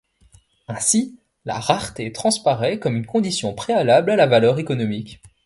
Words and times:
Ainsi, 0.67 1.19
la 1.45 1.59
rareté 1.59 2.11
transparait 2.11 2.79
comme 2.79 2.95
une 2.97 3.05
condition 3.05 3.53
préalable 3.53 4.09
à 4.09 4.15
la 4.15 4.25
valeur 4.25 4.57
économique. 4.57 5.21